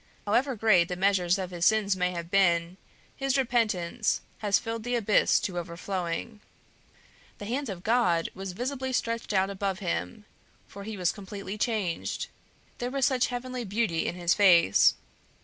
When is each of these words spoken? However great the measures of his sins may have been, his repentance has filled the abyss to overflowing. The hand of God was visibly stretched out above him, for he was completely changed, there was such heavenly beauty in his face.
However 0.25 0.55
great 0.55 0.85
the 0.87 0.95
measures 0.95 1.37
of 1.37 1.51
his 1.51 1.63
sins 1.63 1.95
may 1.95 2.09
have 2.09 2.31
been, 2.31 2.77
his 3.15 3.37
repentance 3.37 4.21
has 4.39 4.57
filled 4.57 4.83
the 4.83 4.95
abyss 4.95 5.39
to 5.41 5.59
overflowing. 5.59 6.39
The 7.37 7.45
hand 7.45 7.69
of 7.69 7.83
God 7.83 8.27
was 8.33 8.53
visibly 8.53 8.93
stretched 8.93 9.31
out 9.31 9.51
above 9.51 9.77
him, 9.77 10.25
for 10.67 10.85
he 10.85 10.97
was 10.97 11.11
completely 11.11 11.55
changed, 11.55 12.29
there 12.79 12.89
was 12.89 13.05
such 13.05 13.27
heavenly 13.27 13.63
beauty 13.63 14.07
in 14.07 14.15
his 14.15 14.33
face. 14.33 14.95